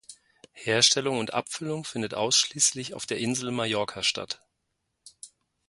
[0.53, 4.41] Herstellung und Abfüllung findet ausschließlich auf der Insel Mallorca statt.